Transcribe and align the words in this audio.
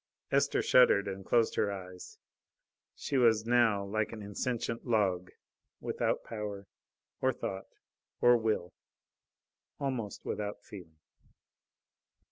Esther 0.31 0.63
shuddered 0.63 1.07
and 1.07 1.23
closed 1.23 1.53
her 1.53 1.71
eyes. 1.71 2.17
She 2.95 3.17
was 3.19 3.45
now 3.45 3.85
like 3.85 4.11
an 4.11 4.23
insentient 4.23 4.83
log, 4.83 5.29
without 5.79 6.23
power, 6.23 6.65
or 7.21 7.31
thought, 7.31 7.67
or 8.19 8.35
will 8.35 8.73
almost 9.79 10.25
without 10.25 10.63
feeling. 10.63 10.97